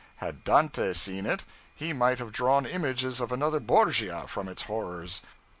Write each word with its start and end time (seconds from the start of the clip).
Had 0.15 0.43
Dante 0.43 0.93
seen 0.93 1.27
it, 1.27 1.43
he 1.75 1.93
might 1.93 2.17
have 2.17 2.31
drawn 2.31 2.65
images 2.65 3.19
of 3.19 3.31
another 3.31 3.59
Borgia 3.59 4.25
from 4.27 4.47
its 4.49 4.63
horrors. 4.63 5.21